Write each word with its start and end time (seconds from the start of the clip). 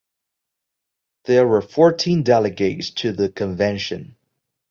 There 1.25 1.45
were 1.45 1.61
fourteen 1.61 2.23
delegates 2.23 2.89
to 2.89 3.11
the 3.11 3.29
convention. 3.29 4.15